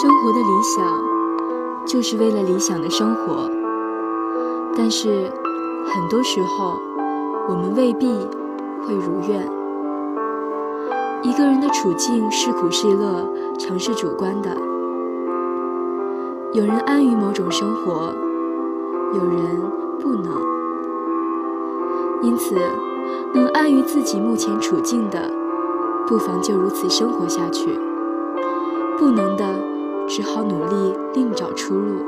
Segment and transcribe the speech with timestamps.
[0.00, 0.82] 生活的理想，
[1.84, 3.50] 就是为了理想的生活。
[4.74, 5.30] 但是，
[5.84, 6.78] 很多时候，
[7.46, 8.06] 我们未必
[8.86, 9.46] 会如愿。
[11.20, 13.28] 一个人的处境是苦是乐，
[13.58, 14.56] 常是主观的。
[16.54, 18.14] 有人安于某种生活，
[19.12, 19.62] 有人
[20.00, 20.32] 不能。
[22.22, 22.56] 因此，
[23.34, 25.30] 能安于自己目前处境的，
[26.06, 27.68] 不妨就如此生活下去；
[28.98, 29.44] 不能的，
[30.08, 32.04] 只好努力另找出路。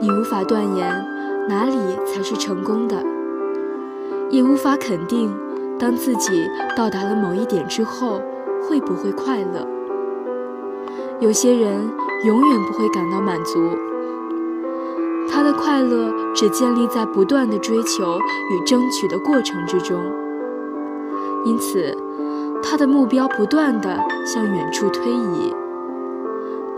[0.00, 1.04] 你无法断言
[1.48, 2.96] 哪里才是成功的，
[4.30, 5.34] 也无法肯定
[5.78, 8.20] 当自己到达了某一点之后
[8.62, 9.66] 会不会快乐。
[11.20, 11.72] 有些人
[12.24, 13.58] 永远不会感到满足，
[15.28, 18.18] 他的快乐只建立在不断的追求
[18.52, 20.00] 与争取的过程之中，
[21.44, 21.92] 因此
[22.62, 25.52] 他的目标不断的向远处推移。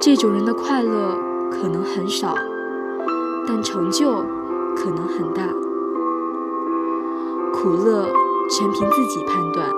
[0.01, 1.15] 这种人的快乐
[1.51, 2.34] 可能很少，
[3.47, 4.25] 但成就
[4.75, 5.47] 可能很大。
[7.53, 8.09] 苦乐
[8.48, 9.69] 全凭自己判断，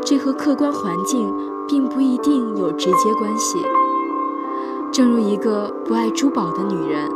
[0.00, 1.34] 这和客观环境。
[1.66, 3.58] 并不一定有直接关系。
[4.92, 7.10] 正如一个不爱珠宝的女人，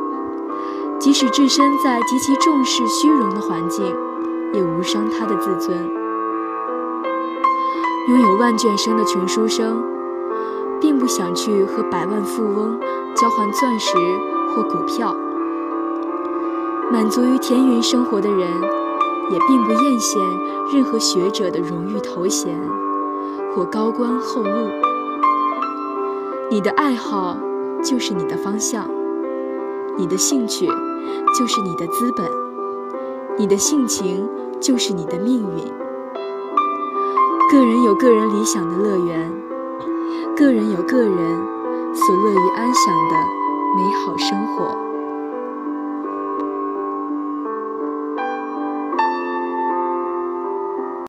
[0.98, 3.84] 即使置身在极其重视虚荣的环境，
[4.54, 5.78] 也无伤她的自尊。
[8.08, 9.84] 拥有万卷生的穷书生，
[10.80, 12.78] 并不想去和百万富翁
[13.14, 13.96] 交换钻石
[14.54, 15.14] 或股票。
[16.90, 18.48] 满足于田园生活的人，
[19.30, 20.18] 也并不艳羡
[20.72, 22.58] 任何学者的荣誉头衔。
[23.54, 24.50] 或高官厚禄，
[26.50, 27.36] 你的爱好
[27.82, 28.88] 就是你的方向，
[29.96, 30.68] 你的兴趣
[31.36, 32.24] 就是你的资本，
[33.36, 34.28] 你的性情
[34.60, 35.64] 就是你的命运。
[37.50, 39.32] 个人有个人理想的乐园，
[40.38, 41.16] 个人有个人
[41.92, 43.16] 所乐于安享的
[43.76, 44.87] 美好生活。